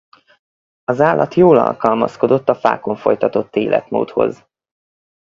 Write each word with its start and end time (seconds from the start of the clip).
Az 0.83 1.01
állat 1.01 1.33
jól 1.33 1.57
alkalmazkodott 1.57 2.49
a 2.49 2.55
fákon 2.55 2.95
folytatott 2.95 3.55
életmódhoz. 3.55 4.45